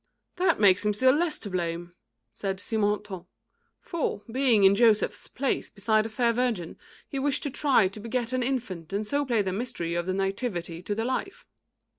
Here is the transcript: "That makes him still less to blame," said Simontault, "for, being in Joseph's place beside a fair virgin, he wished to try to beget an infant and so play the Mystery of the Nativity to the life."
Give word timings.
"That 0.37 0.59
makes 0.59 0.83
him 0.83 0.93
still 0.95 1.13
less 1.13 1.37
to 1.37 1.49
blame," 1.51 1.93
said 2.33 2.57
Simontault, 2.59 3.27
"for, 3.81 4.23
being 4.31 4.63
in 4.63 4.73
Joseph's 4.73 5.27
place 5.27 5.69
beside 5.69 6.07
a 6.07 6.09
fair 6.09 6.33
virgin, 6.33 6.75
he 7.07 7.19
wished 7.19 7.43
to 7.43 7.51
try 7.51 7.87
to 7.89 7.99
beget 7.99 8.33
an 8.33 8.41
infant 8.41 8.93
and 8.93 9.05
so 9.05 9.23
play 9.23 9.43
the 9.43 9.53
Mystery 9.53 9.93
of 9.93 10.07
the 10.07 10.13
Nativity 10.13 10.81
to 10.81 10.95
the 10.95 11.05
life." 11.05 11.45